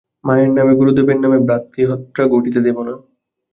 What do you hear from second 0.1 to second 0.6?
মায়ের